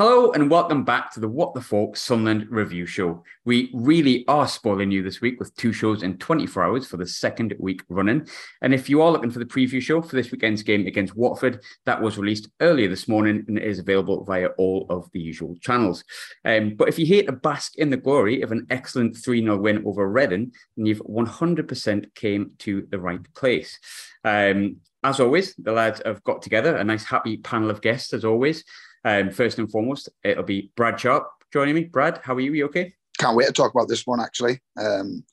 [0.00, 3.22] Hello and welcome back to the What the Folk Sunderland Review Show.
[3.44, 7.06] We really are spoiling you this week with two shows in 24 hours for the
[7.06, 8.26] second week running.
[8.62, 11.62] And if you are looking for the preview show for this weekend's game against Watford,
[11.84, 16.02] that was released earlier this morning and is available via all of the usual channels.
[16.46, 19.58] Um, but if you hate to bask in the glory of an excellent 3 0
[19.58, 23.78] win over Reading, then you've 100% came to the right place.
[24.24, 28.24] Um, as always, the lads have got together a nice, happy panel of guests, as
[28.24, 28.64] always.
[29.04, 31.84] Um, first and foremost, it'll be Brad Sharp joining me.
[31.84, 32.52] Brad, how are you?
[32.52, 32.94] Are you okay?
[33.18, 34.20] Can't wait to talk about this one.
[34.20, 35.24] Actually, um,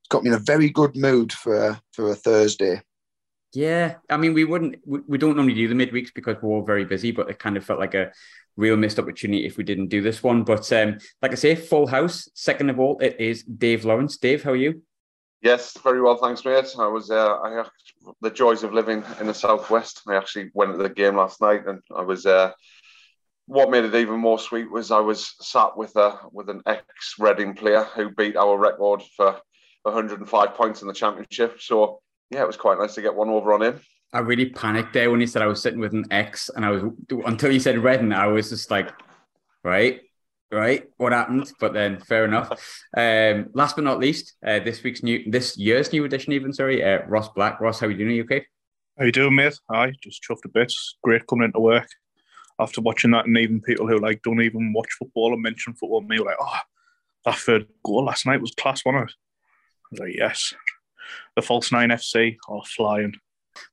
[0.00, 2.82] it's got me in a very good mood for for a Thursday.
[3.52, 6.62] Yeah, I mean, we wouldn't, we, we don't normally do the midweeks because we're all
[6.62, 8.12] very busy, but it kind of felt like a
[8.56, 10.42] real missed opportunity if we didn't do this one.
[10.42, 12.28] But um, like I say, full house.
[12.34, 14.18] Second of all, it is Dave Lawrence.
[14.18, 14.82] Dave, how are you?
[15.42, 16.74] Yes, very well, thanks, mate.
[16.78, 17.64] I was uh, I
[18.20, 20.02] the joys of living in the southwest.
[20.08, 22.52] I actually went to the game last night, and I was uh,
[23.46, 27.14] what made it even more sweet was I was sat with a with an ex
[27.18, 29.40] Reading player who beat our record for
[29.82, 31.60] 105 points in the championship.
[31.60, 33.80] So yeah, it was quite nice to get one over on him.
[34.12, 36.70] I really panicked there when he said I was sitting with an ex, and I
[36.70, 36.82] was
[37.24, 38.90] until he said Reading, I was just like,
[39.62, 40.00] right,
[40.50, 41.52] right, what happened?
[41.60, 42.50] But then fair enough.
[42.96, 46.82] Um, last but not least, uh, this week's new, this year's new edition, even sorry,
[46.82, 47.60] uh, Ross Black.
[47.60, 48.10] Ross, how are you doing?
[48.10, 48.44] Are you okay?
[48.98, 49.58] How you doing, mate?
[49.70, 50.72] Hi, just chuffed a bit.
[51.02, 51.88] Great coming into work
[52.58, 56.00] after watching that, and even people who like don't even watch football and mention football,
[56.02, 56.58] me like, oh,
[57.24, 58.94] that third goal last night was class, one.
[58.94, 59.14] I was
[59.98, 60.54] like, yes,
[61.34, 63.14] the false nine FC are flying.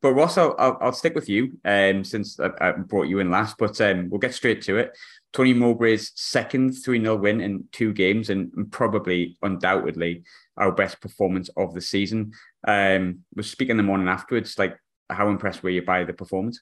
[0.02, 3.30] But Ross, I'll, I'll, I'll stick with you um, since I, I, brought you in
[3.30, 4.98] last, but um, we'll get straight to it.
[5.34, 10.24] Tony Mowbray's second 3 0 win in two games, and, and, probably undoubtedly
[10.58, 12.32] our best performance of the season.
[12.68, 14.78] Um, was speaking the morning afterwards, like,
[15.10, 16.62] how impressed were you by the performance?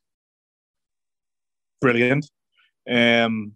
[1.81, 2.30] Brilliant.
[2.90, 3.56] Um,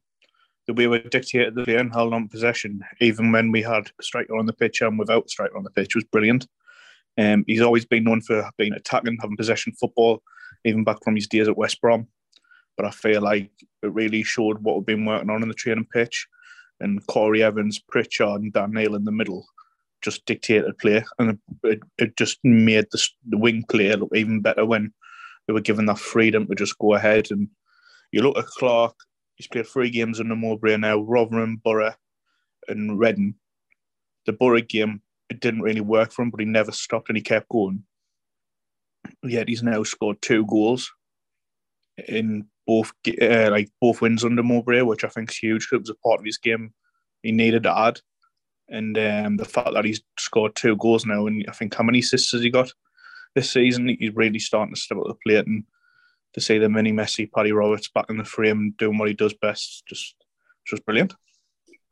[0.68, 4.47] the way we dictated the and held on possession, even when we had striker on
[4.47, 6.47] the pitch and without striker on the pitch, was brilliant.
[7.18, 10.22] Um, he's always been known for being attacking, having possession football,
[10.66, 12.08] even back from his days at West Brom.
[12.75, 13.52] But I feel like
[13.84, 16.28] it really showed what we've been working on in the training pitch.
[16.80, 19.46] And Corry Evans, Pritchard, and Dan Neil in the middle
[20.02, 21.06] just dictated play.
[21.19, 24.94] And it, it just made the, the wing play look even better when
[25.47, 27.47] they were given that freedom to just go ahead and
[28.16, 28.96] you look at Clarke,
[29.36, 31.94] he's played three games under Mowbray now, Rotherham, Borough,
[32.70, 33.36] and Reading.
[34.26, 37.22] The Borough game, it didn't really work for him, but he never stopped and he
[37.22, 37.84] kept going.
[39.22, 40.92] Yet he's now scored two goals
[42.08, 45.68] in both uh, like both wins under Mowbray, which I think is huge.
[45.72, 46.74] It was a part of his game
[47.22, 48.00] he needed to add,
[48.70, 52.00] and um, the fact that he's scored two goals now, and I think how many
[52.00, 52.72] assists has he got
[53.36, 53.90] this season?
[54.00, 55.66] He's really starting to step up the plate, and
[56.35, 59.34] to see the mini Messi, Paddy Roberts back in the frame doing what he does
[59.34, 60.16] best, just
[60.68, 61.13] just brilliant.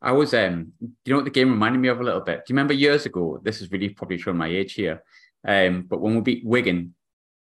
[0.02, 2.44] I was, um, you know what the game reminded me of a little bit?
[2.44, 3.40] Do you remember years ago?
[3.42, 5.02] This is really probably showing my age here.
[5.48, 6.94] Um, but when we beat Wigan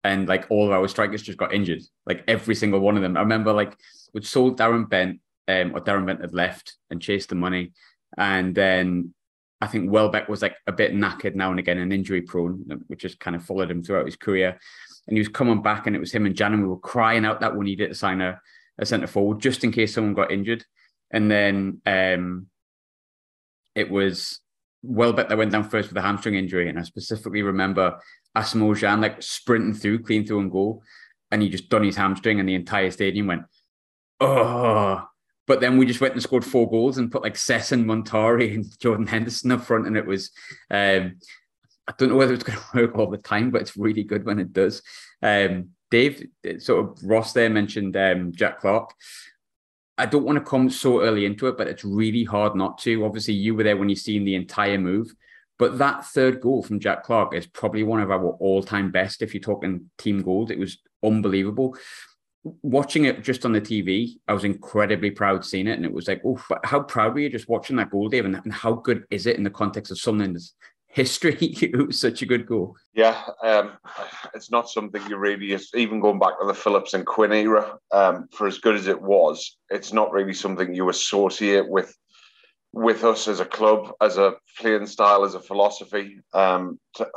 [0.02, 3.18] and like all of our strikers just got injured, like every single one of them.
[3.18, 3.76] I remember like
[4.14, 7.72] we sold Darren Bent, um, or Darren Bent had left and chased the money.
[8.16, 9.12] And then
[9.60, 13.02] I think Welbeck was like a bit knackered now and again and injury prone, which
[13.02, 14.58] has kind of followed him throughout his career
[15.08, 17.24] and he was coming back, and it was him and Gyan, and we were crying
[17.24, 18.40] out that we needed to sign a,
[18.78, 20.64] a centre forward just in case someone got injured.
[21.10, 22.46] And then um,
[23.74, 24.40] it was
[24.82, 27.98] Welbeck that went down first with a hamstring injury, and I specifically remember
[28.36, 30.82] Asamoah Gyan like sprinting through, clean through and goal,
[31.30, 33.42] and he just done his hamstring, and the entire stadium went,
[34.20, 35.06] oh.
[35.46, 38.78] But then we just went and scored four goals and put like Sesson, Muntari, and
[38.80, 40.30] Jordan Henderson up front, and it was
[40.70, 41.16] um,
[41.88, 44.24] I don't know whether it's going to work all the time, but it's really good
[44.24, 44.82] when it does.
[45.22, 46.26] Um, Dave,
[46.58, 48.94] sort of Ross there mentioned um, Jack Clarke.
[49.96, 53.04] I don't want to come so early into it, but it's really hard not to.
[53.04, 55.12] Obviously, you were there when you seen the entire move,
[55.58, 59.22] but that third goal from Jack Clarke is probably one of our all-time best.
[59.22, 61.76] If you're talking team goals, it was unbelievable.
[62.44, 66.06] Watching it just on the TV, I was incredibly proud seeing it, and it was
[66.06, 68.24] like, oh, how proud were you just watching that goal, Dave?
[68.24, 70.54] And, and how good is it in the context of something that's
[70.98, 71.36] history.
[71.40, 72.76] it was such a good goal.
[72.92, 73.78] Yeah, um,
[74.34, 78.28] it's not something you really, even going back to the Phillips and Quinn era, um,
[78.32, 81.94] for as good as it was, it's not really something you associate with
[82.74, 86.20] with us as a club, as a playing style, as a philosophy.
[86.34, 87.08] Um, to,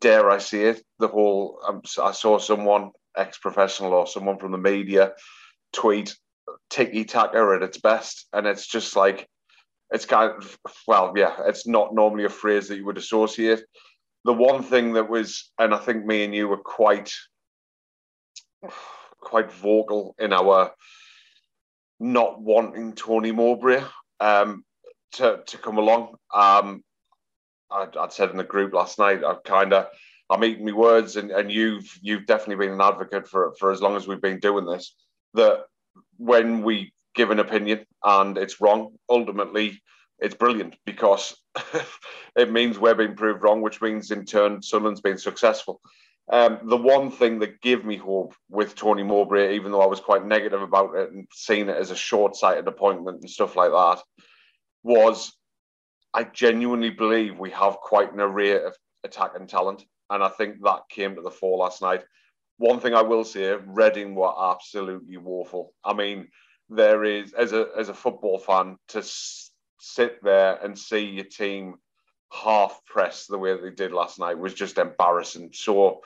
[0.00, 0.82] dare I say it?
[0.98, 5.12] The whole um, I saw someone ex-professional or someone from the media
[5.72, 6.16] tweet
[6.70, 9.28] "tiki taka" at its best, and it's just like
[9.90, 13.62] it's kind of well, yeah, it's not normally a phrase that you would associate.
[14.24, 17.12] The one thing that was, and I think me and you were quite
[19.20, 20.72] quite vocal in our
[22.00, 23.82] not wanting Tony Mowbray
[24.20, 24.64] um,
[25.12, 26.16] to to come along.
[26.34, 26.82] Um,
[27.70, 29.88] I, would said in the group last night, I've kind of
[30.30, 33.82] I'm eating my words, and, and you've you've definitely been an advocate for for as
[33.82, 34.94] long as we've been doing this.
[35.34, 35.64] That
[36.16, 39.80] when we give an opinion and it's wrong, ultimately
[40.18, 41.36] it's brilliant because
[42.36, 45.80] it means we're being proved wrong, which means in turn Sunderland's been successful.
[46.32, 50.00] Um, the one thing that gave me hope with Tony Mowbray, even though I was
[50.00, 54.02] quite negative about it and seeing it as a short-sighted appointment and stuff like that,
[54.82, 55.34] was
[56.14, 60.88] I genuinely believe we have quite an array of attacking talent, and I think that
[60.88, 62.04] came to the fore last night.
[62.56, 65.74] One thing I will say, Reading were absolutely woeful.
[65.84, 66.28] I mean,
[66.68, 71.24] there is as a as a football fan to s- sit there and see your
[71.24, 71.76] team
[72.32, 75.50] half press the way they did last night was just embarrassing.
[75.52, 76.00] So,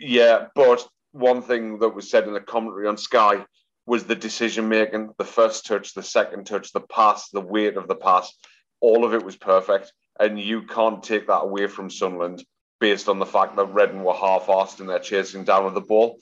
[0.00, 3.44] yeah, but one thing that was said in the commentary on Sky
[3.86, 7.86] was the decision making, the first touch, the second touch, the pass, the weight of
[7.86, 8.32] the pass.
[8.80, 9.92] All of it was perfect.
[10.18, 12.44] And you can't take that away from Sunderland
[12.80, 16.18] based on the fact that Reading were half-assed in their chasing down of the ball.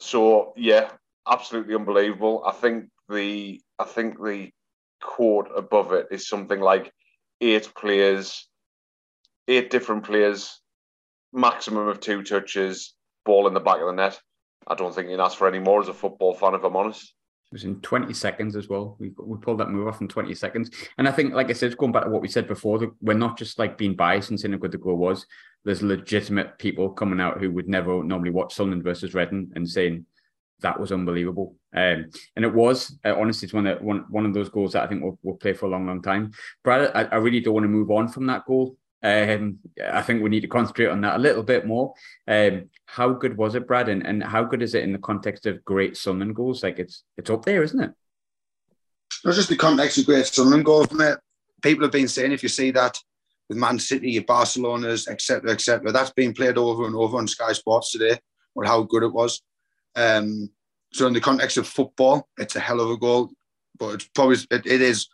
[0.00, 0.90] So yeah,
[1.28, 2.42] absolutely unbelievable.
[2.46, 4.50] I think the I think the
[5.02, 6.92] court above it is something like
[7.40, 8.48] eight players
[9.48, 10.60] eight different players,
[11.32, 14.18] maximum of two touches, ball in the back of the net.
[14.66, 16.76] I don't think you can ask for any more as a football fan, if I'm
[16.76, 17.14] honest.
[17.52, 18.96] It was in 20 seconds as well.
[18.98, 20.70] We, we pulled that move off in 20 seconds.
[20.98, 23.38] And I think, like I said, going back to what we said before, we're not
[23.38, 25.26] just like being biased and saying how good the goal was.
[25.64, 30.06] There's legitimate people coming out who would never normally watch Sunderland versus Reading and saying
[30.60, 31.56] that was unbelievable.
[31.74, 34.84] Um, and it was, uh, honestly, it's one, of, one, one of those goals that
[34.84, 36.32] I think will will play for a long, long time.
[36.62, 39.58] Brad, I, I really don't want to move on from that goal um,
[39.92, 41.92] I think we need to concentrate on that a little bit more.
[42.26, 43.90] Um, how good was it, Brad?
[43.90, 46.62] And, and how good is it in the context of great Sunderland goals?
[46.62, 47.92] Like it's it's up there, isn't it?
[49.22, 51.18] Not just the context of great Sunderland goals, mate.
[51.62, 52.98] People have been saying if you see that
[53.50, 57.92] with Man City, Barcelona's, etc., etc., that's been played over and over on Sky Sports
[57.92, 58.18] today,
[58.54, 59.42] or how good it was.
[59.96, 60.50] Um,
[60.92, 63.30] so in the context of football, it's a hell of a goal,
[63.78, 65.08] but it's probably it, it is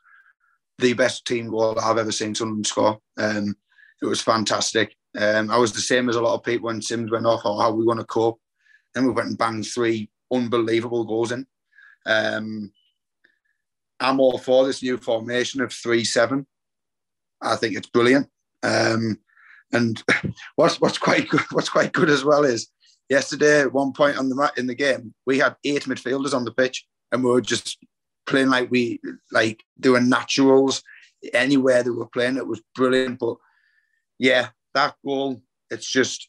[0.78, 2.98] the best team goal I've ever seen someone score.
[3.16, 3.54] Um,
[4.02, 4.94] it was fantastic.
[5.18, 7.60] Um, I was the same as a lot of people when Simms went off, or
[7.60, 8.40] how we want to cope.
[8.94, 11.46] Then we went and banged three unbelievable goals in.
[12.06, 12.72] Um,
[13.98, 16.46] I'm all for this new formation of three seven.
[17.42, 18.28] I think it's brilliant.
[18.62, 19.18] Um,
[19.72, 20.02] and
[20.56, 22.68] what's what's quite good, what's quite good as well is
[23.10, 26.52] yesterday at one point on the in the game we had eight midfielders on the
[26.52, 27.78] pitch and we were just
[28.26, 29.00] playing like we
[29.32, 30.82] like doing naturals
[31.34, 32.36] anywhere they were playing.
[32.36, 33.36] It was brilliant, but
[34.18, 36.28] yeah, that goal, it's just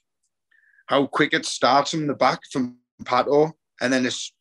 [0.88, 4.34] how quick it starts from the back from Pato, and then it's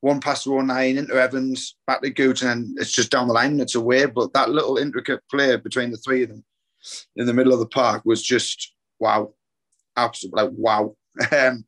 [0.00, 3.52] one pass to nine into Evans, back to Gooch, and it's just down the line
[3.52, 4.06] and it's away.
[4.06, 6.44] But that little intricate play between the three of them
[7.16, 9.34] in the middle of the park was just wow,
[9.96, 10.94] absolutely like wow.
[11.32, 11.64] Um,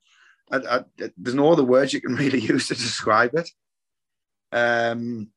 [0.52, 0.84] I, I,
[1.16, 3.50] there's no other words you can really use to describe it.
[4.52, 5.28] Um,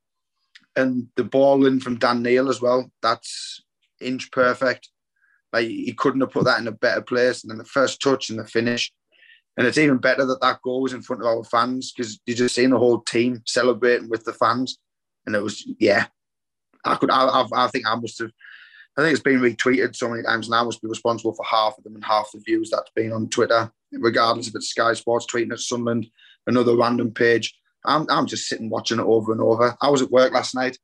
[0.76, 2.92] and the ball in from Dan Neil as well.
[3.02, 3.64] That's
[4.02, 4.90] inch perfect.
[5.54, 7.44] Like he couldn't have put that in a better place.
[7.44, 8.92] And then the first touch and the finish.
[9.57, 12.36] And it's even better that that goal was in front of our fans because you're
[12.36, 14.78] just seeing the whole team celebrating with the fans.
[15.26, 16.07] And it was, yeah,
[16.84, 18.31] I could, I, I, I think I must have,
[18.98, 20.62] I think it's been retweeted so many times now.
[20.62, 23.30] I must be responsible for half of them and half the views that's been on
[23.30, 26.07] Twitter, regardless if it's Sky Sports tweeting at Sunderland,
[26.47, 27.56] another random page.
[27.85, 29.75] I'm, I'm just sitting watching it over and over.
[29.81, 30.78] I was at work last night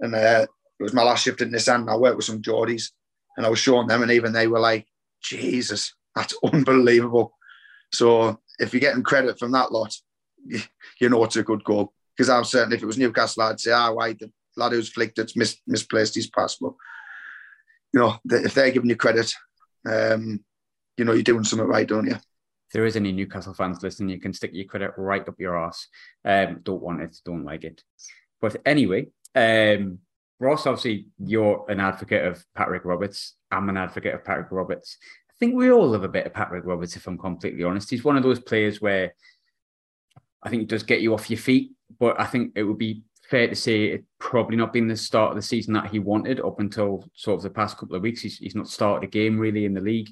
[0.00, 0.46] and uh,
[0.78, 1.90] it was my last shift at Nissan.
[1.90, 2.90] I worked with some Geordies
[3.36, 4.86] and I was showing them, and even they were like,
[5.22, 7.32] Jesus, that's unbelievable.
[7.92, 9.94] So if you're getting credit from that lot,
[11.00, 11.92] you know it's a good goal.
[12.16, 14.92] Because I'm certain if it was Newcastle, I'd say, ah, oh, why the lad who's
[14.92, 16.56] flicked it's mis- misplaced his pass.
[16.60, 16.74] But,
[17.94, 19.32] you know, if they're giving you credit,
[19.88, 20.44] um,
[20.98, 22.16] you know, you're doing something right, don't you?
[22.72, 25.86] There is any Newcastle fans listening, you can stick your credit right up your ass.
[26.24, 27.82] Um, don't want it, don't like it.
[28.40, 29.98] But anyway, um,
[30.40, 33.36] Ross, obviously, you're an advocate of Patrick Roberts.
[33.50, 34.98] I'm an advocate of Patrick Roberts.
[35.30, 37.90] I think we all love a bit of Patrick Roberts, if I'm completely honest.
[37.90, 39.14] He's one of those players where
[40.42, 43.02] I think it does get you off your feet, but I think it would be
[43.30, 46.40] fair to say it probably not been the start of the season that he wanted
[46.40, 48.20] up until sort of the past couple of weeks.
[48.20, 50.10] He's, he's not started a game really in the league.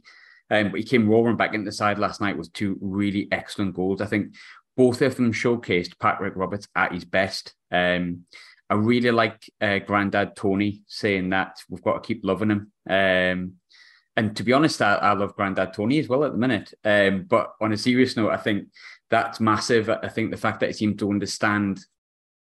[0.51, 3.75] Um, but he came roaring back into the side last night with two really excellent
[3.75, 4.01] goals.
[4.01, 4.35] I think
[4.77, 7.55] both of them showcased Patrick Roberts at his best.
[7.71, 8.25] Um,
[8.69, 12.73] I really like uh, Grandad Tony saying that we've got to keep loving him.
[12.89, 13.55] Um,
[14.17, 16.75] and to be honest, I, I, love Grandad Tony as well at the minute.
[16.85, 18.69] Um, but on a serious note, I think
[19.09, 19.89] that's massive.
[19.89, 21.81] I think the fact that he seemed to understand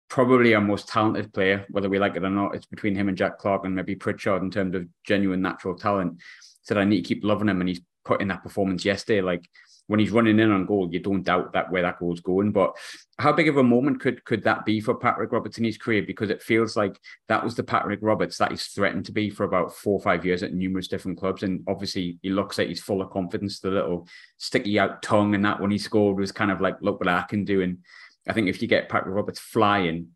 [0.09, 2.55] probably our most talented player, whether we like it or not.
[2.55, 6.21] It's between him and Jack Clarke and maybe Pritchard in terms of genuine natural talent.
[6.65, 9.23] Said I need to keep loving him, and he's put in that performance yesterday.
[9.23, 9.49] Like
[9.87, 12.53] when he's running in on goal, you don't doubt that where that goal's going.
[12.53, 12.77] But
[13.19, 16.03] how big of a moment could could that be for Patrick Roberts in his career?
[16.03, 19.45] Because it feels like that was the Patrick Roberts that he's threatened to be for
[19.45, 21.43] about four or five years at numerous different clubs.
[21.43, 23.61] And obviously, he looks like he's full of confidence.
[23.61, 27.01] The little sticky out tongue and that when he scored was kind of like, look
[27.01, 27.63] what I can do.
[27.63, 27.79] And
[28.27, 30.09] I think if you get Patrick Roberts flying,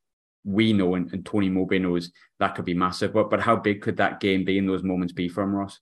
[0.44, 3.12] we know and, and Tony Mowbray knows that could be massive.
[3.12, 5.78] But but how big could that game be in those moments be for him, Ross?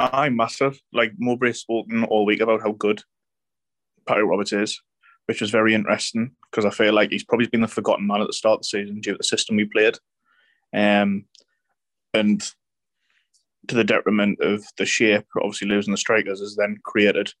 [0.00, 0.80] I'm massive.
[0.92, 3.02] Like Mowbray spoken all week about how good
[4.06, 4.80] Patrick Roberts is,
[5.26, 8.26] which was very interesting because I feel like he's probably been the forgotten man at
[8.26, 9.98] the start of the season due to the system we played.
[10.74, 11.26] Um,
[12.14, 12.42] and
[13.68, 17.32] to the detriment of the shape, obviously losing the strikers has then created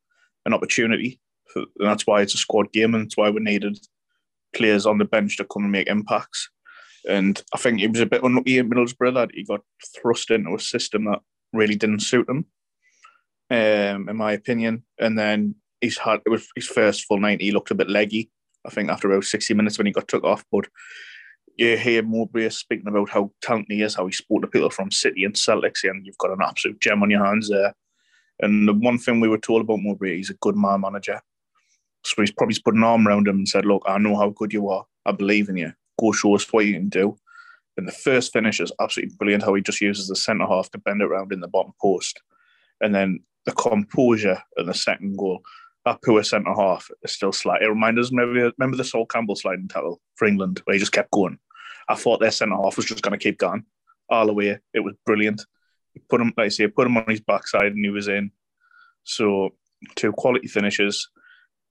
[0.44, 1.18] an opportunity.
[1.52, 3.78] For, and that's why it's a squad game and that's why we needed
[4.54, 6.50] players on the bench to come and make impacts.
[7.08, 9.62] And I think he was a bit unlucky in Middlesbrough that he got
[9.96, 11.20] thrust into a system that
[11.52, 12.46] really didn't suit him,
[13.50, 14.84] um, in my opinion.
[14.98, 17.46] And then he's had it was his first full ninety.
[17.46, 18.30] He looked a bit leggy.
[18.66, 20.66] I think after about sixty minutes when he got took off, but
[21.56, 24.90] you hear Mowbray speaking about how talented he is, how he spoke to people from
[24.90, 27.74] City and Celtics, and you've got an absolute gem on your hands there.
[28.40, 31.20] And the one thing we were told about Mowbray, he's a good man manager.
[32.04, 34.52] So he's probably put an arm around him and said, Look, I know how good
[34.52, 34.86] you are.
[35.04, 35.72] I believe in you.
[35.98, 37.18] Go show us what you can do.
[37.80, 40.78] And the first finish is absolutely brilliant how he just uses the centre half to
[40.78, 42.20] bend it around in the bottom post.
[42.82, 45.40] And then the composure in the second goal,
[45.86, 47.62] that poor centre half is still slight.
[47.62, 50.92] It reminds us, maybe, remember the Sol Campbell sliding tackle for England where he just
[50.92, 51.38] kept going.
[51.88, 53.64] I thought their centre half was just going to keep going
[54.10, 54.58] all the way.
[54.74, 55.40] It was brilliant.
[55.94, 58.30] He put him, like I say, put him on his backside and he was in.
[59.04, 59.54] So
[59.94, 61.08] two quality finishes.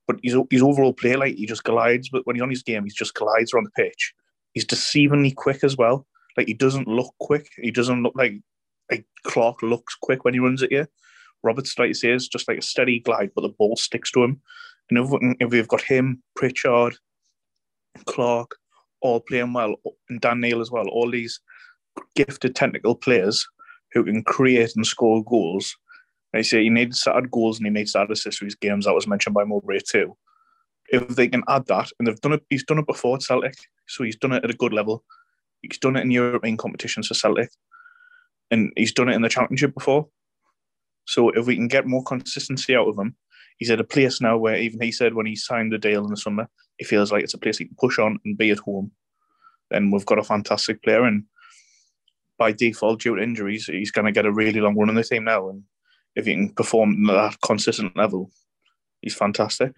[0.08, 2.08] But his, his overall play, like he just glides.
[2.08, 4.12] But when he's on his game, he just glides around the pitch
[4.52, 6.06] he's deceivingly quick as well.
[6.36, 7.48] Like he doesn't look quick.
[7.56, 8.34] He doesn't look like
[8.90, 10.86] like Clarke looks quick when he runs at you.
[11.42, 14.22] Roberts, like you say, is just like a steady glide, but the ball sticks to
[14.22, 14.40] him.
[14.90, 16.96] And if, if we've got him, Pritchard,
[18.06, 18.56] Clarke,
[19.00, 19.76] all playing well,
[20.08, 21.40] and Dan Neil as well, all these
[22.14, 23.46] gifted technical players
[23.92, 25.76] who can create and score goals.
[26.32, 28.54] They say he needs to add goals and he needs to add assists for his
[28.54, 28.84] games.
[28.84, 30.16] That was mentioned by Mowbray too.
[30.92, 33.54] If they can add that, and they've done it, he's done it before at Celtic.
[33.86, 35.04] So he's done it at a good level.
[35.62, 37.50] He's done it in European competitions for Celtic,
[38.50, 40.08] and he's done it in the Championship before.
[41.06, 43.16] So if we can get more consistency out of him,
[43.58, 46.10] he's at a place now where even he said when he signed the deal in
[46.10, 48.58] the summer, it feels like it's a place he can push on and be at
[48.58, 48.90] home.
[49.70, 51.24] Then we've got a fantastic player, and
[52.38, 55.04] by default, due to injuries, he's going to get a really long run in the
[55.04, 55.50] team now.
[55.50, 55.62] And
[56.16, 58.30] if he can perform at that consistent level,
[59.02, 59.74] he's fantastic.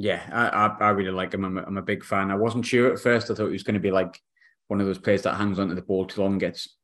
[0.00, 1.44] Yeah, I, I, I really like him.
[1.44, 2.30] I'm a, I'm a big fan.
[2.30, 3.30] I wasn't sure at first.
[3.30, 4.18] I thought he was going to be like
[4.68, 6.76] one of those players that hangs onto the ball too long, gets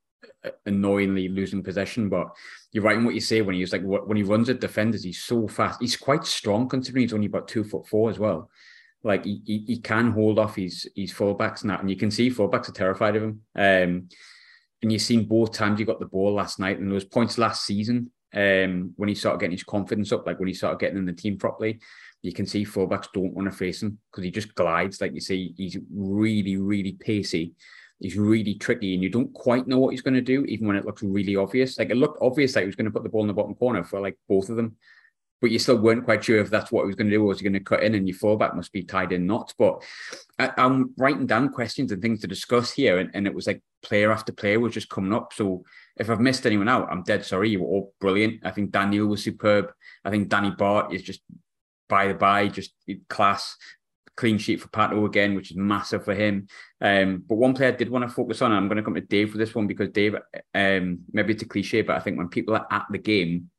[0.66, 2.10] annoyingly losing possession.
[2.10, 2.28] But
[2.72, 5.22] you're right in what you say when he's like when he runs at defenders, he's
[5.22, 5.80] so fast.
[5.80, 8.50] He's quite strong considering he's only about two foot four as well.
[9.02, 12.28] Like he, he, he can hold off his his fullbacks that, and you can see
[12.28, 13.40] fullbacks are terrified of him.
[13.54, 14.08] Um,
[14.82, 17.64] and you've seen both times he got the ball last night, and those points last
[17.64, 21.06] season um, when he started getting his confidence up, like when he started getting in
[21.06, 21.80] the team properly
[22.26, 25.00] you can see fullbacks don't want to face him because he just glides.
[25.00, 27.54] Like you see, he's really, really pacey.
[28.00, 30.74] He's really tricky, and you don't quite know what he's going to do, even when
[30.74, 31.78] it looks really obvious.
[31.78, 33.54] Like it looked obvious that he was going to put the ball in the bottom
[33.54, 34.74] corner for like both of them,
[35.40, 37.26] but you still weren't quite sure if that's what he was going to do, or
[37.26, 39.54] was he going to cut in, and your fullback must be tied in knots.
[39.56, 39.84] But
[40.36, 43.62] I, am writing down questions and things to discuss here, and, and it was like
[43.84, 45.32] player after player was just coming up.
[45.32, 45.62] So
[45.96, 47.50] if I've missed anyone out, I'm dead sorry.
[47.50, 48.44] You were all brilliant.
[48.44, 49.70] I think Dan Neil was superb.
[50.04, 51.20] I think Danny Batth is just
[51.88, 52.72] by the by, just
[53.08, 53.56] class
[54.16, 56.48] clean sheet for Pato again, which is massive for him.
[56.80, 59.00] Um, but one player I did want to focus on, I'm going to come to
[59.00, 60.16] Dave for this one because Dave,
[60.54, 63.50] um, maybe it's a cliche, but I think when people are at the game,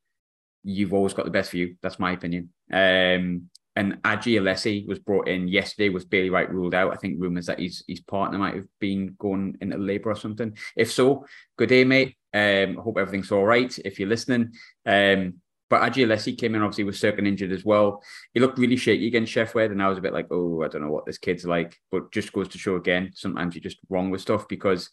[0.64, 1.76] you've always got the best view.
[1.82, 2.50] That's my opinion.
[2.72, 6.92] Um, and Aji Alese was brought in yesterday Was Bailey Wright ruled out.
[6.92, 10.56] I think rumours that his his partner might have been going into labour or something.
[10.74, 11.24] If so,
[11.56, 12.16] good day, mate.
[12.34, 13.78] Um, I hope everything's all right.
[13.84, 14.52] If you're listening,
[14.84, 15.34] um,
[15.70, 18.02] but Aji Alese came in, obviously, was circling injured as well.
[18.32, 20.82] He looked really shaky against Sheffield, and I was a bit like, oh, I don't
[20.82, 21.76] know what this kid's like.
[21.90, 24.90] But just goes to show again, sometimes you're just wrong with stuff because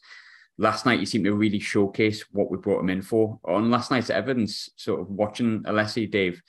[0.57, 3.39] last night he seemed to really showcase what we brought him in for.
[3.45, 6.41] On last night's evidence, sort of watching Alese, Dave,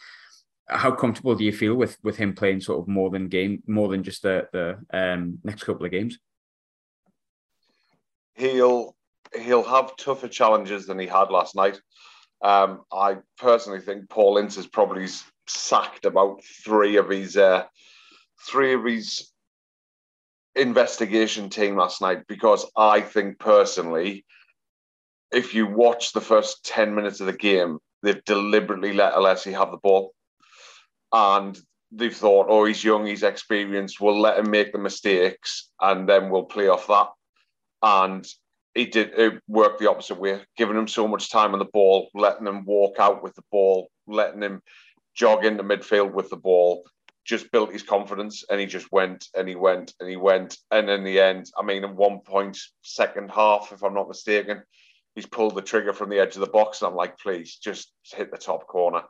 [0.68, 3.88] how comfortable do you feel with with him playing sort of more than game, more
[3.88, 6.18] than just the the um, next couple of games?
[8.34, 8.96] He'll
[9.34, 11.80] he'll have tougher challenges than he had last night.
[12.42, 15.06] Um, I personally think Paul Ince has probably
[15.48, 17.64] sacked about three of his uh,
[18.46, 19.30] three of his
[20.54, 24.24] investigation team last night because I think personally,
[25.32, 29.70] if you watch the first 10 minutes of the game, they've deliberately let Alese have
[29.70, 30.12] the ball.
[31.12, 31.58] And
[31.92, 36.30] they've thought, oh, he's young, he's experienced, we'll let him make the mistakes and then
[36.30, 37.08] we'll play off that.
[37.82, 38.26] And
[38.76, 42.10] he did it worked the opposite way, giving him so much time on the ball,
[42.14, 44.60] letting him walk out with the ball, letting him
[45.14, 46.84] jog into midfield with the ball,
[47.24, 50.58] just built his confidence and he just went and he went and he went.
[50.70, 54.62] And in the end, I mean, at one point, second half, if I'm not mistaken,
[55.14, 56.82] he's pulled the trigger from the edge of the box.
[56.82, 59.02] And I'm like, please just hit the top corner.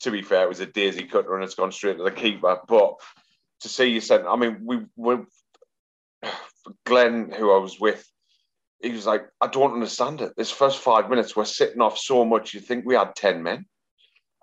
[0.00, 2.60] To be fair, it was a daisy cutter and it's gone straight to the keeper.
[2.68, 2.96] But
[3.60, 5.24] to see you sent, I mean, we were
[6.84, 8.06] Glenn, who I was with,
[8.84, 10.34] he was like, I don't understand it.
[10.36, 12.52] This first five minutes, we're sitting off so much.
[12.52, 13.64] You think we had 10 men?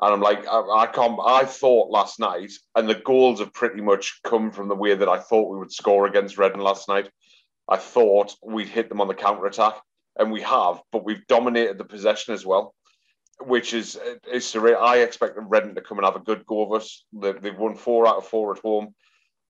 [0.01, 1.19] And I'm like, I, I can't.
[1.23, 5.07] I thought last night, and the goals have pretty much come from the way that
[5.07, 7.09] I thought we would score against Reading last night.
[7.69, 9.75] I thought we'd hit them on the counter attack,
[10.17, 12.73] and we have, but we've dominated the possession as well,
[13.41, 13.95] which is
[14.31, 14.81] is surreal.
[14.81, 17.05] I expected Reading to come and have a good go of us.
[17.13, 18.95] They've won four out of four at home.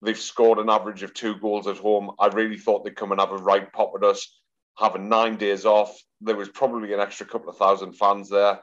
[0.02, 2.12] They've scored an average of two goals at home.
[2.20, 4.41] I really thought they'd come and have a right pop at us.
[4.82, 8.60] Having nine days off, there was probably an extra couple of thousand fans there.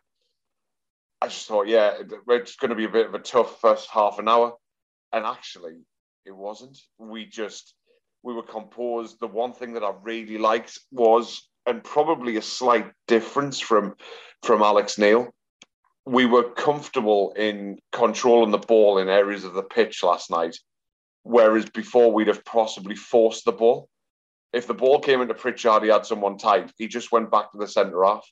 [1.23, 1.95] I just thought, yeah,
[2.29, 4.55] it's going to be a bit of a tough first half an hour.
[5.13, 5.77] And actually,
[6.27, 6.77] it wasn't.
[6.99, 7.73] We just,
[8.25, 9.21] we were composed.
[9.21, 13.95] The one thing that I really liked was, and probably a slight difference from,
[14.43, 15.33] from Alex Neil,
[16.05, 20.57] we were comfortable in controlling the ball in areas of the pitch last night,
[21.23, 23.89] whereas before we'd have possibly forced the ball.
[24.53, 26.73] If the ball came into Pritchard, he had someone tight.
[26.79, 28.27] He just went back to the centre half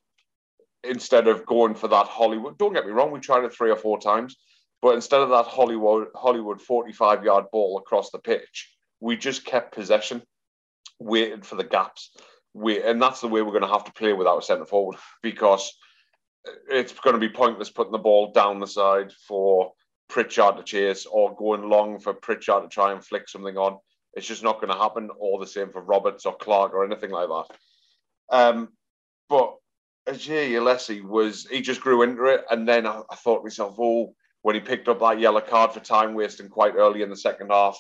[0.82, 2.58] instead of going for that Hollywood.
[2.58, 4.36] Don't get me wrong, we tried it three or four times,
[4.80, 9.74] but instead of that Hollywood Hollywood 45 yard ball across the pitch, we just kept
[9.74, 10.22] possession,
[10.98, 12.10] waited for the gaps.
[12.54, 14.96] We, and that's the way we're going to have to play without a centre forward
[15.22, 15.76] because
[16.70, 19.72] it's going to be pointless putting the ball down the side for
[20.08, 23.78] Pritchard to chase or going long for Pritchard to try and flick something on.
[24.16, 25.10] It's just not going to happen.
[25.20, 27.56] All the same for Roberts or Clarke or anything like that.
[28.30, 28.70] Um,
[29.28, 29.56] but
[30.08, 33.76] Aji Alese was he just grew into it, and then I, I, thought to myself,
[33.78, 37.16] oh, when he picked up that yellow card for time wasting quite early in the
[37.16, 37.78] second half,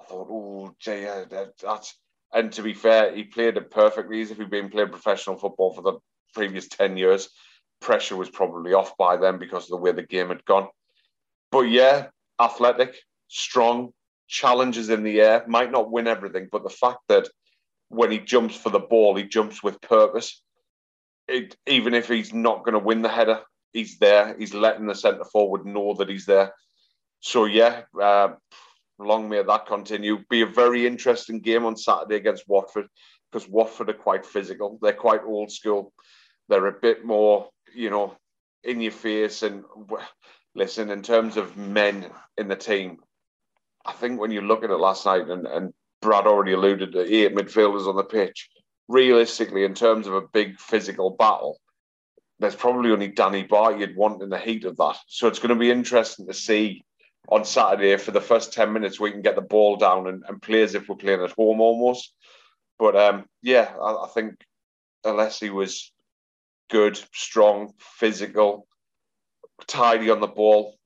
[0.00, 1.94] I thought, oh, Jay, that, that's.
[2.32, 5.72] And to be fair, he played it perfectly as if he'd been playing professional football
[5.72, 5.98] for the
[6.34, 7.28] previous ten years.
[7.80, 10.68] Pressure was probably off by then because of the way the game had gone.
[11.52, 12.06] But yeah,
[12.40, 12.96] athletic,
[13.28, 13.92] strong,
[14.28, 15.44] challenges in the air.
[15.46, 17.28] Might not win everything, but the fact that
[17.88, 20.42] when he jumps for the ball, he jumps with purpose
[21.28, 23.40] it, even if he's not going to win the header,
[23.72, 24.36] he's there.
[24.38, 26.54] He's letting the centre forward know that he's there.
[27.20, 28.34] So yeah, uh,
[28.98, 30.18] long may that continue.
[30.30, 32.86] Be a very interesting game on Saturday against Watford
[33.30, 34.78] because Watford are quite physical.
[34.80, 35.92] They're quite old school.
[36.48, 38.16] They're a bit more, you know,
[38.62, 39.42] in your face.
[39.42, 39.64] And
[40.54, 42.98] listen, in terms of men in the team,
[43.86, 45.72] I think when you look at it last night, and, and
[46.02, 48.48] Brad already alluded to eight midfielders on the pitch
[48.88, 51.60] realistically, in terms of a big physical battle,
[52.38, 54.96] there's probably only Danny Batth you'd want in the heat of that.
[55.08, 56.84] So it's going to be interesting to see
[57.28, 60.42] on Saturday for the first 10 minutes we can get the ball down and, and
[60.42, 62.12] play as if we're playing at home almost.
[62.78, 64.34] But um, yeah, I, I think
[65.04, 65.92] Alese was
[66.70, 68.66] good, strong, physical,
[69.66, 70.76] tidy on the ball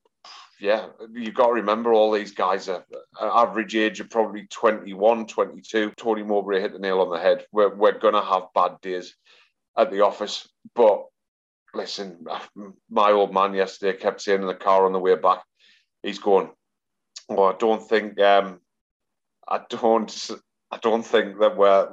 [0.61, 2.85] yeah, you've got to remember all these guys are
[3.21, 5.93] average age of probably 21, 22.
[5.97, 7.47] Tony Mowbray hit the nail on the head.
[7.53, 9.17] We're, we're going to have bad days
[9.77, 10.49] at the office.
[10.75, 11.07] But
[11.75, 12.27] listen,
[12.91, 15.43] my old man yesterday kept saying in the car on the way back,
[16.03, 16.51] he's going,
[17.29, 18.61] well, I don't think, um,
[19.49, 20.31] I don't,
[20.71, 21.89] I don't think that we're,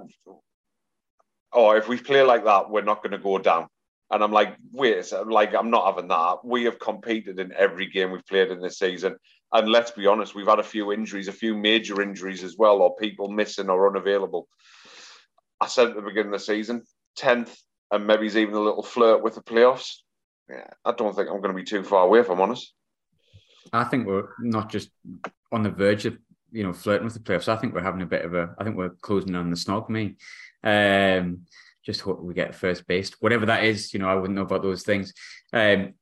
[1.53, 3.67] oh, if we play like that, we're not going to go down.
[4.10, 6.38] And I'm like, wait, like I'm not having that.
[6.43, 9.17] We have competed in every game we've played in this season.
[9.52, 12.82] And let's be honest, we've had a few injuries, a few major injuries as well,
[12.82, 14.48] or people missing or unavailable.
[15.60, 16.84] I said at the beginning of the season,
[17.20, 17.56] 10th,
[17.91, 19.96] and maybe even a little flirt with the playoffs.
[20.50, 22.74] Yeah, I don't think I'm going to be too far away, if I'm honest.
[23.74, 24.89] I think we're not just
[25.52, 26.17] on the verge of
[26.52, 27.50] you know flirting with the playoffs.
[27.50, 28.56] I think we're having a bit of a.
[28.58, 29.89] I think we're closing on the snog.
[29.89, 30.15] Me,
[30.63, 31.41] um,
[31.88, 33.93] just hope we get first base, whatever that is.
[33.93, 35.13] You know, I wouldn't know about those things.
[35.54, 35.93] Um,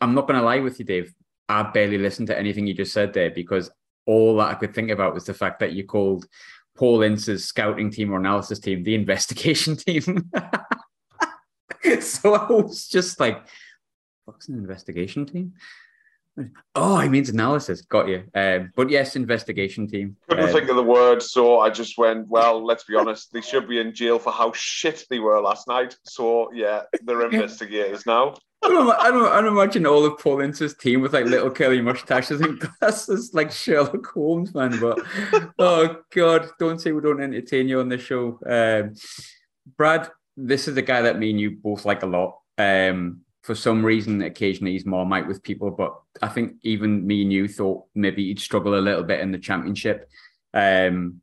[0.00, 1.14] I'm not going to lie with you, Dave.
[1.50, 3.70] I barely listened to anything you just said there because
[4.06, 6.26] all that I could think about was the fact that you called
[6.78, 10.30] Paul Ince's scouting team or analysis team the investigation team.
[12.00, 13.46] so I was just like,
[14.24, 15.52] what's an investigation team?
[16.74, 17.82] Oh, he means analysis.
[17.82, 18.24] Got you.
[18.34, 20.16] Um, but yes, investigation team.
[20.28, 23.40] Couldn't Um, think of the word, so I just went, well, let's be honest, they
[23.40, 25.96] should be in jail for how shit they were last night.
[26.04, 28.34] So yeah, they're investigators now.
[28.64, 31.50] I don't, I don't, I don't imagine all of Paul Ince's team with like little
[31.50, 34.80] curly mustaches and glasses like Sherlock Holmes, man.
[34.80, 35.00] But
[35.58, 38.38] oh god, don't say we don't entertain you on this show.
[38.46, 38.94] Um,
[39.76, 42.38] Brad, this is the guy that me and you both like a lot.
[42.56, 47.20] Um, for some reason, occasionally he's more Marmite with people, but I think even me
[47.20, 50.08] and you thought maybe he'd struggle a little bit in the championship
[50.54, 51.20] um,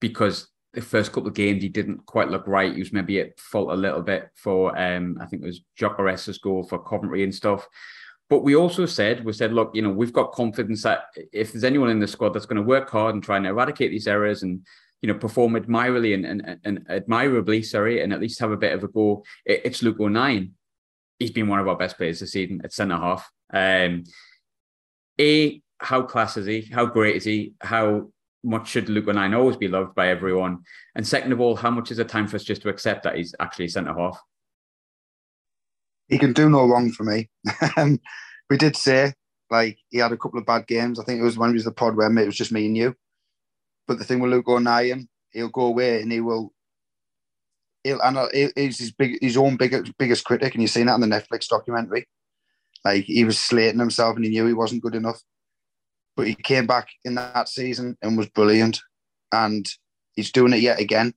[0.00, 2.72] because the first couple of games he didn't quite look right.
[2.72, 6.38] He was maybe at fault a little bit for um, I think it was Gyökeres's
[6.38, 7.68] goal for Coventry and stuff.
[8.30, 11.64] But we also said, we said, look, you know, we've got confidence that if there's
[11.64, 14.42] anyone in the squad that's going to work hard and try and eradicate these errors
[14.44, 14.64] and
[15.02, 18.72] you know perform admirably and, and, and admirably, sorry, and at least have a bit
[18.72, 20.54] of a go, it, it's Luke O'Nien.
[21.20, 23.30] He's been one of our best players this season at centre half.
[23.52, 24.02] Um,
[25.20, 26.62] a, how class is he?
[26.62, 27.52] How great is he?
[27.60, 28.08] How
[28.42, 30.64] much should Luke O'Nien always be loved by everyone?
[30.96, 33.16] And second of all, how much is it time for us just to accept that
[33.16, 34.18] he's actually centre half?
[36.08, 37.28] He can do no wrong for me.
[37.76, 38.00] Um,
[38.48, 39.12] we did say
[39.50, 40.98] like he had a couple of bad games.
[40.98, 42.76] I think it was when he was the pod where it was just me and
[42.76, 42.96] you.
[43.86, 46.52] But the thing with Luke O'Nien, he'll go away and he will.
[47.84, 48.18] He'll and
[48.56, 51.48] he's his big his own biggest biggest critic, and you've seen that in the Netflix
[51.48, 52.06] documentary.
[52.84, 55.20] Like he was slating himself, and he knew he wasn't good enough.
[56.16, 58.80] But he came back in that season and was brilliant,
[59.32, 59.66] and
[60.14, 61.14] he's doing it yet again.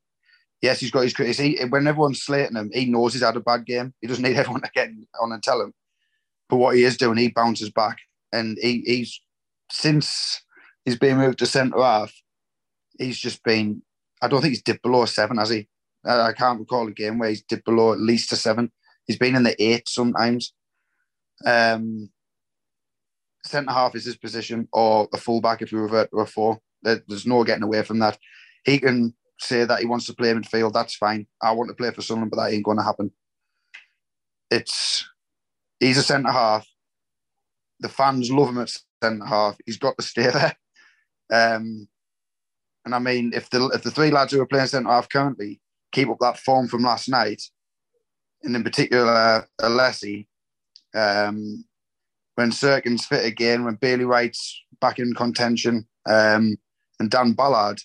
[0.62, 1.38] Yes, he's got his critics.
[1.38, 3.93] He, when everyone's slating him, he knows he's had a bad game.
[3.99, 4.89] He doesn't need everyone to get
[5.21, 5.73] on and tell him.
[6.49, 7.97] But what he is doing, he bounces back,
[8.32, 9.19] and he, he's
[9.71, 10.41] since
[10.86, 12.13] he's been moved to centre half,
[12.97, 13.82] he's just been.
[14.21, 15.67] I don't think he's dipped below seven, has he?
[16.05, 18.71] I can't recall a game where he's dipped below at least a seven.
[19.05, 20.53] He's been in the eight sometimes.
[21.45, 22.09] Um,
[23.45, 26.59] centre half is his position, or a fullback if we revert to a four.
[26.81, 28.17] There's no getting away from that.
[28.65, 30.73] He can say that he wants to play midfield.
[30.73, 31.27] That's fine.
[31.41, 33.11] I want to play for Sunderland, but that ain't going to happen.
[34.51, 35.07] It's
[35.79, 36.67] he's a centre half.
[37.79, 39.57] The fans love him at centre half.
[39.65, 40.55] He's got to stay there.
[41.31, 41.87] Um,
[42.85, 45.61] and I mean, if the if the three lads who are playing centre half currently
[45.93, 47.41] keep up that form from last night,
[48.43, 50.27] and in particular uh, Alese,
[50.93, 51.63] um,
[52.36, 56.58] when Cirkin's fit again, when Bailey Wright's back in contention, um,
[56.99, 57.82] and Dan Ballard,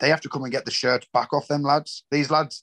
[0.00, 2.04] they have to come and get the shirt back off them lads.
[2.10, 2.62] These lads,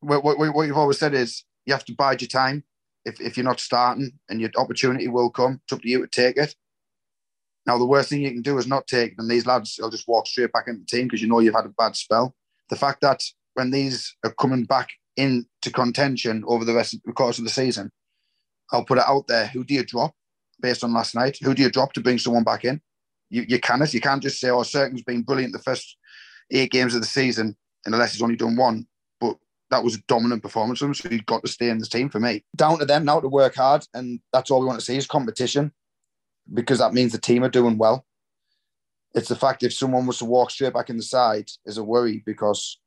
[0.00, 2.64] what, what, what you've always said is you have to bide your time.
[3.04, 6.08] If, if you're not starting and your opportunity will come, it's up to you to
[6.08, 6.54] take it.
[7.66, 9.90] Now, the worst thing you can do is not take it, and these lads will
[9.90, 12.34] just walk straight back into the team because you know you've had a bad spell.
[12.70, 13.22] The fact that
[13.54, 17.50] when these are coming back into contention over the rest of the course of the
[17.50, 17.90] season,
[18.72, 19.46] I'll put it out there.
[19.48, 20.14] Who do you drop
[20.60, 21.38] based on last night?
[21.42, 22.80] Who do you drop to bring someone back in?
[23.30, 23.92] You, you cannot.
[23.92, 25.96] You can't just say, oh, Cirkin's been brilliant the first
[26.50, 28.86] eight games of the season, unless he's only done one.
[29.20, 29.36] But
[29.70, 32.08] that was a dominant performance from him, so he's got to stay in this team
[32.08, 32.44] for me.
[32.56, 35.06] Down to them now to work hard, and that's all we want to see is
[35.06, 35.72] competition,
[36.52, 38.06] because that means the team are doing well.
[39.14, 41.84] It's the fact if someone was to walk straight back in the side is a
[41.84, 42.78] worry because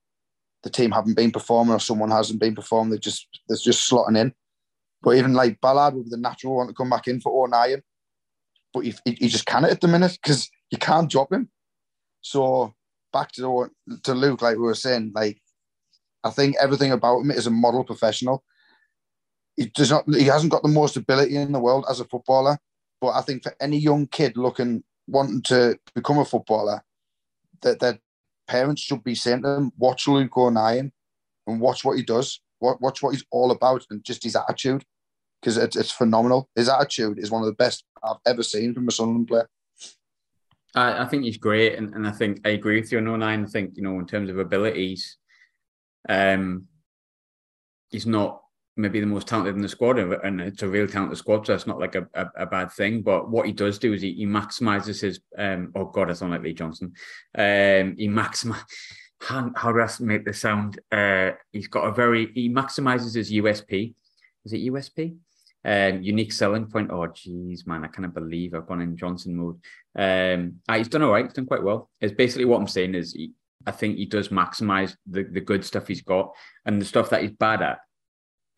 [0.63, 2.91] the team haven't been performing or someone hasn't been performing.
[2.91, 4.33] They just they're just slotting in.
[5.01, 7.81] But even like Ballard would be the natural one to come back in for O'Nien,
[8.73, 11.49] but he, he just can't at the minute because you can't drop him.
[12.21, 12.73] So
[13.11, 13.71] back to
[14.03, 15.41] to Luke, like we were saying, like
[16.23, 18.43] I think everything about him is a model professional.
[19.57, 20.05] He does not.
[20.07, 22.59] He hasn't got the most ability in the world as a footballer,
[22.99, 26.83] but I think for any young kid looking wanting to become a footballer,
[27.61, 27.99] that their
[28.51, 30.91] parents should be saying to them, "Watch Luke O'Nien
[31.47, 32.41] and watch what he does.
[32.59, 34.83] Watch, watch what he's all about, and just his attitude,
[35.41, 36.49] because it's, it's phenomenal.
[36.55, 39.49] His attitude is one of the best I've ever seen from a Sunderland player."
[40.75, 43.45] I, I think he's great, and, and I think I agree with you on O'Nien.
[43.45, 45.17] I think you know in terms of abilities,
[46.09, 46.67] um,
[47.89, 48.40] he's not
[48.77, 51.67] maybe the most talented in the squad, and it's a real talented squad, so it's
[51.67, 53.01] not like a, a, a bad thing.
[53.01, 55.19] But what he does do is he, he maximizes his.
[55.37, 56.93] Um, oh God, I sound like Lee Johnson.
[57.35, 58.63] Um, he maximizes.
[59.19, 60.79] How, how do I make this sound?
[60.91, 62.31] Uh, he's got a very.
[62.33, 63.93] He maximizes his USP.
[64.45, 65.15] Is it USP?
[65.63, 66.89] Um, unique selling point.
[66.91, 69.59] Oh, geez, man, I cannot believe I've gone in Johnson mode.
[69.95, 71.25] Um, ah, he's done all right.
[71.25, 71.89] He's done quite well.
[71.99, 73.33] It's basically what I'm saying is he,
[73.67, 76.33] I think he does maximize the, the good stuff he's got
[76.65, 77.77] and the stuff that he's bad at.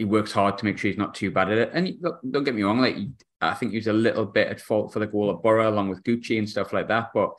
[0.04, 1.72] He works hard to make sure he's not too bad at it.
[1.74, 2.98] And look, don't get me wrong, like
[3.40, 5.88] I think he was a little bit at fault for the goal at Borough along
[5.88, 7.12] with Gucci and stuff like that.
[7.14, 7.32] But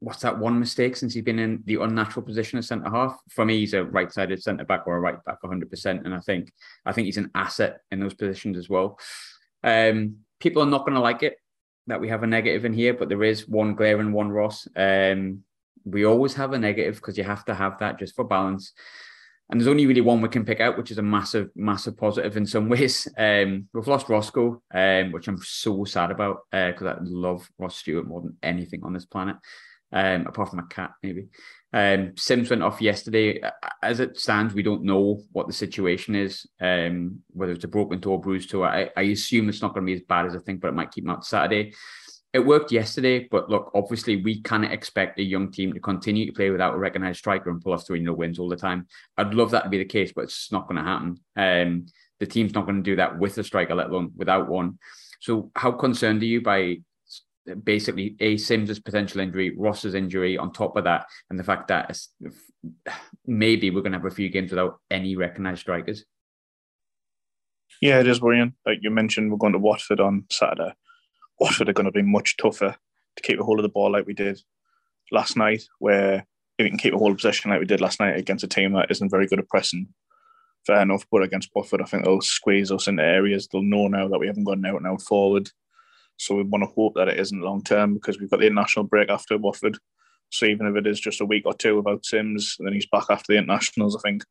[0.00, 3.16] what's that one mistake since he's been in the unnatural position of centre half?
[3.30, 6.04] For me, he's a right-sided centre back or a right back 100%.
[6.04, 6.52] And I think
[6.84, 8.98] I think he's an asset in those positions as well.
[9.62, 11.36] Um, people are not going to like it
[11.86, 14.66] that we have a negative in here, but there is one glaring one Ross.
[14.74, 15.44] Um,
[15.84, 18.72] we always have a negative because you have to have that just for balance.
[19.50, 22.36] And there's only really one we can pick out, which is a massive, massive positive
[22.36, 23.06] in some ways.
[23.18, 27.76] Um, we've lost Roscoe, um, which I'm so sad about because uh, I love Ross
[27.76, 29.36] Stewart more than anything on this planet,
[29.92, 31.26] um, apart from a cat, maybe.
[31.74, 33.40] Um, Simms went off yesterday.
[33.82, 38.00] As it stands, we don't know what the situation is, um, whether it's a broken
[38.00, 38.62] toe or bruised toe.
[38.62, 40.74] I, I assume it's not going to be as bad as I think, but it
[40.74, 41.74] might keep him out Saturday.
[42.34, 46.32] It worked yesterday, but look, obviously, we can't expect a young team to continue to
[46.32, 48.88] play without a recognised striker and pull off 3 0 wins all the time.
[49.16, 51.20] I'd love that to be the case, but it's not going to happen.
[51.36, 51.86] Um,
[52.18, 54.80] the team's not going to do that with a striker, let alone without one.
[55.20, 56.78] So, how concerned are you by
[57.62, 61.96] basically a Simms's potential injury, Ross's injury on top of that, and the fact that
[63.24, 66.04] maybe we're going to have a few games without any recognised strikers.
[67.80, 68.54] Yeah, it is worrying.
[68.66, 70.74] Like you mentioned, we're going to Watford on Saturday.
[71.40, 72.76] Watford are going to be much tougher
[73.16, 74.40] to keep a hold of the ball like we did
[75.10, 76.26] last night, where
[76.58, 78.48] if we can keep a hold of possession like we did last night against a
[78.48, 79.88] team that isn't very good at pressing,
[80.66, 81.06] fair enough.
[81.10, 83.48] But against Watford, I think they'll squeeze us into areas.
[83.48, 85.50] They'll know now that we haven't gone out and out forward.
[86.16, 88.84] So we want to hope that it isn't long term because we've got the international
[88.84, 89.78] break after Watford.
[90.30, 92.86] So even if it is just a week or two without Simms, and then he's
[92.86, 94.24] back after the internationals, I think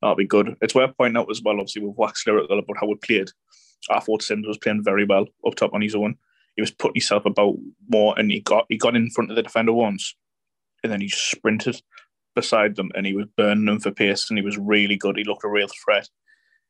[0.00, 0.56] that'll be good.
[0.60, 1.96] It's worth pointing out as well, obviously, we've
[2.26, 3.30] lyrical about how we played.
[3.90, 6.16] I thought Simms was playing very well up top on his own.
[6.60, 7.56] He was putting himself about
[7.88, 10.14] more and he got he got in front of the defender once
[10.82, 11.80] and then he just sprinted
[12.34, 15.16] beside them and he was burning them for pace and he was really good.
[15.16, 16.08] He looked a real threat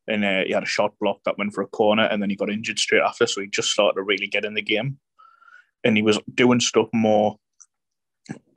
[0.06, 2.36] and uh, he had a shot block that went for a corner, and then he
[2.36, 3.26] got injured straight after.
[3.26, 4.98] So he just started to really get in the game,
[5.84, 7.36] and he was doing stuff more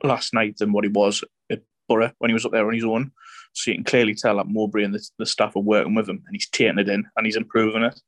[0.02, 2.84] last night than what he was at Borough when he was up there on his
[2.84, 3.12] own.
[3.52, 6.22] So you can clearly tell that Mowbray and the, the staff are working with him,
[6.26, 8.00] and he's taking it in and he's improving it.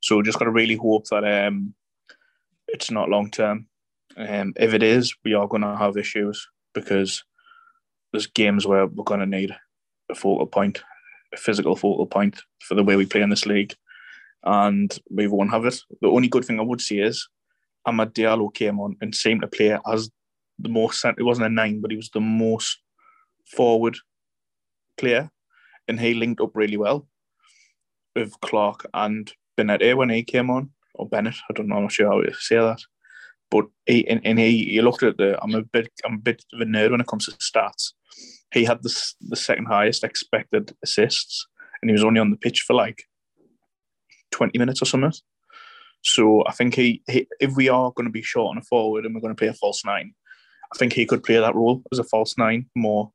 [0.00, 1.74] So just got to really hope that um,
[2.74, 3.66] it's not long term.
[4.16, 7.24] Um, if it is, we are going to have issues because
[8.12, 9.54] there's games where we're going to need
[10.10, 10.82] a focal point
[11.34, 13.74] a physical focal point for the way we play in this league,
[14.44, 15.80] and we won't have it.
[16.00, 17.28] The only good thing I would say is
[17.86, 20.10] Amad Diallo came on and seemed to play as
[20.58, 21.04] the most.
[21.04, 22.78] It wasn't a nine, but he was the most
[23.56, 23.96] forward
[24.96, 25.30] player,
[25.88, 27.06] and he linked up really well
[28.14, 31.36] with Clarke and Bennette when he came on, or Bennette.
[31.50, 31.76] I don't know.
[31.76, 32.80] I'm not sure how to say that.
[33.50, 35.38] But he and, and he, he looked at the.
[35.42, 35.90] I'm a bit.
[36.04, 37.92] I'm a bit of a nerd when it comes to stats,
[38.54, 41.46] he had the, the second highest expected assists,
[41.82, 43.02] and he was only on the pitch for like
[44.30, 45.12] 20 minutes or something.
[46.02, 49.04] So I think he, he if we are going to be short on a forward
[49.04, 50.14] and we're going to play a false nine,
[50.72, 53.10] I think he could play that role as a false nine more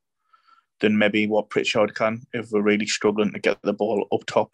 [0.82, 4.54] than maybe what Pritchard can if we're really struggling to get the ball up top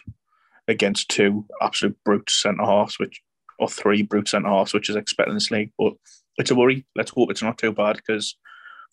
[0.68, 3.22] against two absolute brute centre halves, which
[3.60, 5.72] or three brute centre halves, which is expected in this league.
[5.78, 5.94] But
[6.38, 6.86] it's a worry.
[6.96, 8.36] Let's hope it's not too bad because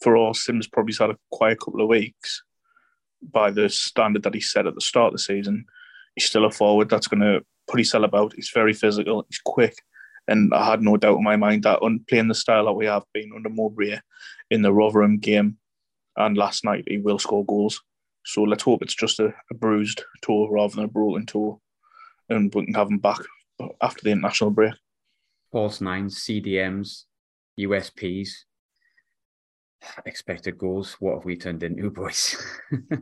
[0.03, 2.43] for all, Simms probably had quite a quiet couple of weeks
[3.23, 5.65] by the standard that he set at the start of the season.
[6.15, 8.33] He's still a forward that's going to put his himself about.
[8.35, 9.25] He's very physical.
[9.29, 9.77] He's quick.
[10.29, 12.87] And I had no doubt in my mind that on playing the style that we
[12.87, 13.99] have been under Mowbray
[14.51, 15.59] in the Rotherham game
[16.17, 17.81] and last night, he will score goals.
[18.25, 21.61] So let's hope it's just a, a bruised toe rather than a broken toe.
[22.33, 23.21] And we can have him back
[23.81, 24.75] after the international break.
[25.51, 27.05] False nines, CDMs,
[27.61, 28.31] USPs,
[30.07, 30.95] expected goals.
[30.95, 32.37] What have we turned into, boys?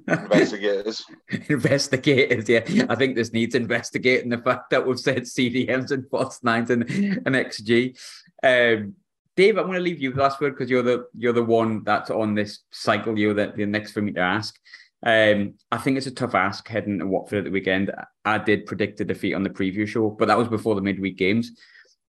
[0.08, 1.04] Investigators.
[1.48, 2.86] investigators, yeah.
[2.88, 6.88] I think this needs investigating the fact that we've said CDMs and false nines and,
[6.90, 7.96] and XG.
[8.42, 8.94] Um,
[9.36, 11.84] Dave, I'm going to leave you the last word because you're the you're the one
[11.84, 13.18] that's on this cycle.
[13.18, 14.58] You're the, the next for me to ask.
[15.02, 17.90] Um, I think it's a tough ask heading to Watford at the weekend.
[18.24, 21.16] I did predict a defeat on the preview show, but that was before the midweek
[21.16, 21.52] games.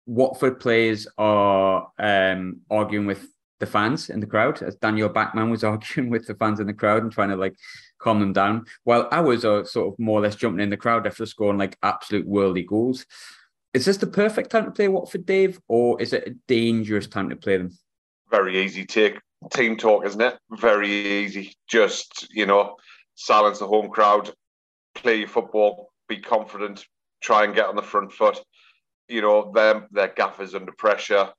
[0.05, 3.27] Watford players are um, arguing with
[3.59, 6.73] the fans in the crowd, as Daniel Backman was arguing with the fans in the
[6.73, 7.55] crowd and trying to like
[7.99, 11.05] calm them down, while ours are sort of more or less jumping in the crowd
[11.05, 13.05] after scoring like absolute worldly goals.
[13.73, 17.29] Is this the perfect time to play Watford, Dave, or is it a dangerous time
[17.29, 17.77] to play them?
[18.31, 19.19] Very easy take
[19.53, 20.37] team talk, isn't it?
[20.51, 21.53] Very easy.
[21.67, 22.75] Just you know,
[23.15, 24.31] silence the home crowd,
[24.95, 26.85] play your football, be confident,
[27.21, 28.39] try and get on the front foot.
[29.07, 31.29] You know, them their gaffers under pressure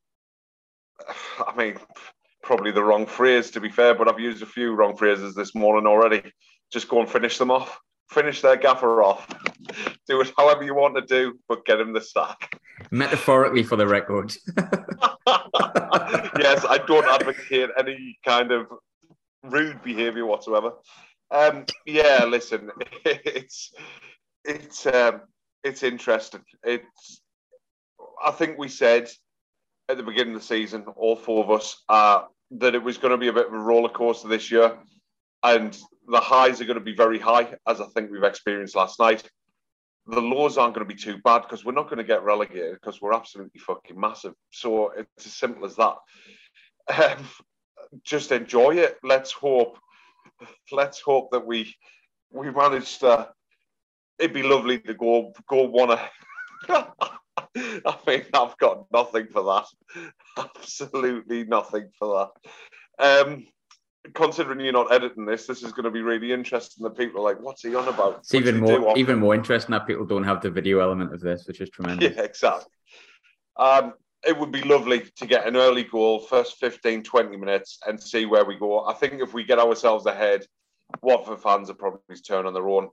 [1.47, 1.77] I mean,
[2.43, 5.55] probably the wrong phrase to be fair, but I've used a few wrong phrases this
[5.55, 6.23] morning already.
[6.73, 7.79] Just go and finish them off.
[8.11, 9.27] Finish their gaffer off.
[10.09, 12.59] do it however you want to do, but get him the sack.
[12.91, 14.35] Metaphorically, for the record.
[16.39, 18.67] yes, I don't advocate any kind of
[19.43, 20.73] rude behaviour whatsoever.
[21.31, 22.71] Um, yeah, listen,
[23.05, 23.73] it's
[24.45, 25.23] it's um,
[25.65, 26.43] it's interesting.
[26.65, 27.21] It's
[28.23, 29.09] I think we said
[29.89, 32.23] at the beginning of the season, all four of us, uh,
[32.53, 34.77] that it was going to be a bit of a roller coaster this year,
[35.43, 35.77] and
[36.09, 39.29] the highs are going to be very high, as I think we've experienced last night.
[40.07, 42.75] The laws aren't going to be too bad because we're not going to get relegated
[42.75, 44.35] because we're absolutely fucking massive.
[44.51, 45.97] So it's as simple as that.
[46.89, 47.27] Um,
[48.05, 48.99] just enjoy it.
[49.03, 49.79] Let's hope.
[50.73, 51.75] Let's hope that we
[52.31, 53.29] we managed to.
[54.19, 55.99] It'd be lovely to go go one.
[56.69, 60.13] I mean, I've got nothing for that.
[60.57, 62.31] Absolutely nothing for
[62.99, 63.27] that.
[63.27, 63.47] Um,
[64.15, 66.85] considering you're not editing this, this is going to be really interesting.
[66.85, 69.87] That people are like, "What's he on about?" It's even more, even more interesting that
[69.87, 72.17] people don't have the video element of this, which is tremendous.
[72.17, 72.73] Yeah, exactly.
[73.57, 73.95] Um,
[74.27, 78.27] it would be lovely to get an early goal, first 15, 20 minutes, and see
[78.27, 78.85] where we go.
[78.85, 80.45] I think if we get ourselves ahead,
[81.03, 82.89] Watford fans are probably turn on their own.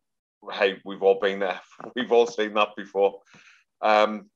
[0.51, 1.59] Hey, we've all been there.
[1.95, 3.19] We've all seen that before.
[3.81, 4.29] Um,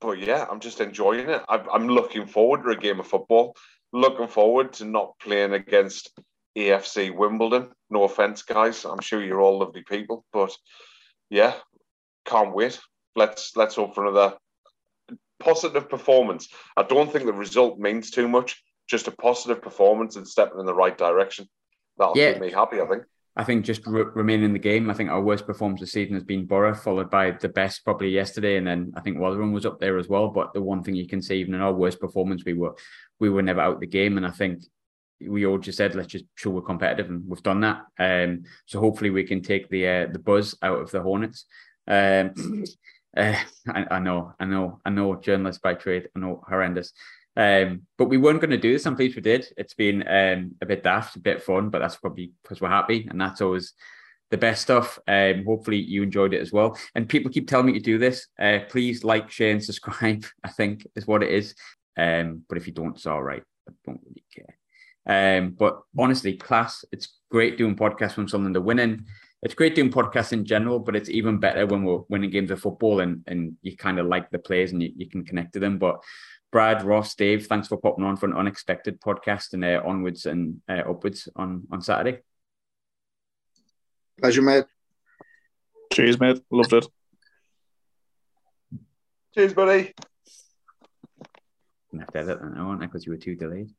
[0.00, 1.42] but yeah, I'm just enjoying it.
[1.48, 3.56] I'm looking forward to a game of football.
[3.94, 6.10] Looking forward to not playing against
[6.58, 7.68] AFC Wimbledon.
[7.90, 8.84] No offense, guys.
[8.84, 10.52] I'm sure you're all lovely people, but
[11.30, 11.54] yeah,
[12.24, 12.80] can't wait.
[13.14, 14.36] Let's let's hope for another
[15.38, 16.48] positive performance.
[16.76, 18.60] I don't think the result means too much.
[18.88, 21.46] Just a positive performance and stepping in the right direction.
[21.96, 22.32] That'll yeah.
[22.32, 22.80] keep me happy.
[22.80, 23.04] I think.
[23.36, 24.88] I think just re- remain in the game.
[24.88, 28.10] I think our worst performance this season has been Borough, followed by the best probably
[28.10, 30.28] yesterday, and then I think Rotherham was up there as well.
[30.28, 32.76] But the one thing you can say, even in our worst performance, we were
[33.18, 34.62] we were never out of the game, and I think
[35.20, 37.82] we all just said let's just show we're competitive, and we've done that.
[37.98, 41.46] Um, so hopefully we can take the uh, the buzz out of the Hornets.
[41.88, 42.32] Um,
[43.16, 43.34] uh,
[43.68, 46.92] I, I know, I know, I know, journalist by trade, I know, horrendous.
[47.36, 48.86] Um, but we weren't going to do this.
[48.86, 49.46] I'm pleased we did.
[49.56, 53.06] It's been um, a bit daft, a bit fun, but that's probably because we're happy,
[53.10, 53.74] and that's always
[54.30, 54.98] the best stuff.
[55.06, 56.78] Um, hopefully you enjoyed it as well.
[56.94, 58.28] And people keep telling me to do this.
[58.38, 60.24] Uh, please like, share, and subscribe.
[60.44, 61.54] I think is what it is.
[61.96, 63.42] Um, but if you don't, it's all right.
[63.68, 64.56] I don't really care.
[65.06, 66.84] Um, but honestly, class.
[66.92, 69.06] It's great doing podcasts when are winning.
[69.42, 72.60] It's great doing podcasts in general, but it's even better when we're winning games of
[72.60, 75.60] football and and you kind of like the players and you, you can connect to
[75.60, 75.78] them.
[75.78, 76.02] But
[76.54, 80.60] Brad, Ross, Dave, thanks for popping on for an unexpected podcast and uh, onwards and
[80.68, 82.20] uh, upwards on, on Saturday.
[84.20, 84.64] Pleasure, mate.
[85.92, 86.40] Cheers, mate.
[86.52, 86.86] Loved it.
[89.34, 89.92] Cheers, buddy.
[91.92, 93.74] i'm have to edit that now, because you were too delayed.